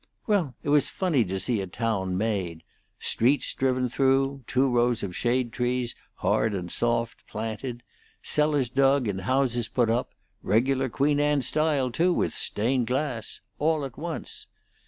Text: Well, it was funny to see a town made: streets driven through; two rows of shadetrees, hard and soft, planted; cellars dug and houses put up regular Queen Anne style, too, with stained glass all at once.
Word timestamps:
Well, 0.25 0.55
it 0.63 0.69
was 0.69 0.89
funny 0.89 1.23
to 1.25 1.39
see 1.39 1.61
a 1.61 1.67
town 1.67 2.17
made: 2.17 2.63
streets 2.97 3.53
driven 3.53 3.87
through; 3.87 4.43
two 4.47 4.67
rows 4.67 5.03
of 5.03 5.15
shadetrees, 5.15 5.93
hard 6.15 6.55
and 6.55 6.71
soft, 6.71 7.27
planted; 7.27 7.83
cellars 8.23 8.69
dug 8.71 9.07
and 9.07 9.21
houses 9.21 9.67
put 9.67 9.91
up 9.91 10.15
regular 10.41 10.89
Queen 10.89 11.19
Anne 11.19 11.43
style, 11.43 11.91
too, 11.91 12.11
with 12.11 12.33
stained 12.33 12.87
glass 12.87 13.41
all 13.59 13.85
at 13.85 13.95
once. 13.95 14.47